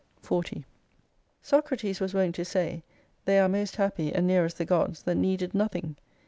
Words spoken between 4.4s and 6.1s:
the gods that needed nothing.